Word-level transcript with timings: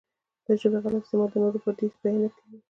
د 0.45 0.47
ژبې 0.61 0.79
غلط 0.83 1.03
استعمال 1.03 1.31
نورو 1.41 1.59
بدۍ 1.63 1.87
بيانې 2.01 2.29
کړي. 2.35 2.55